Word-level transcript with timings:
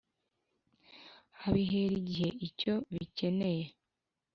abihera 1.45 1.95
igihe 2.01 2.29
icyo 2.47 2.73
bikeneye.» 2.93 3.65